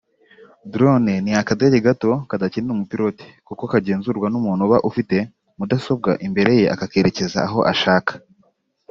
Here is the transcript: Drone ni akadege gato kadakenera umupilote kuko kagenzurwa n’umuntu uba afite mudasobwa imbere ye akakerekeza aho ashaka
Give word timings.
Drone 0.71 1.13
ni 1.25 1.31
akadege 1.41 1.77
gato 1.87 2.11
kadakenera 2.29 2.73
umupilote 2.77 3.25
kuko 3.47 3.63
kagenzurwa 3.71 4.27
n’umuntu 4.29 4.61
uba 4.67 4.77
afite 4.89 5.17
mudasobwa 5.57 6.11
imbere 6.27 6.51
ye 6.59 6.65
akakerekeza 6.73 7.39
aho 7.47 7.59
ashaka 7.73 8.13